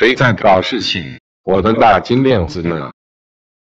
[0.00, 2.90] 谁在搞事情我的大金链子呢？